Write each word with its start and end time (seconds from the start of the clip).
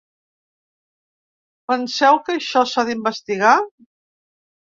Penseu 1.71 2.17
que 2.29 2.37
això 2.37 2.63
s’ha 2.71 2.85
d’investigar? 2.89 3.55